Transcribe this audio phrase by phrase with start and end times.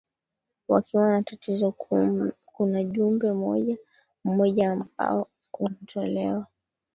[0.67, 1.71] wakiwa na tatizo
[2.45, 3.31] kuna mjumbe
[4.25, 6.47] mmoja ambao unatolewa